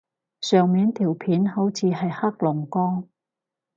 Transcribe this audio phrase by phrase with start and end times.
[0.41, 3.07] 上面條片好似係黑龍江